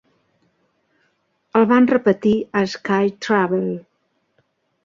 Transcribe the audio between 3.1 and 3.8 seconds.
Travel.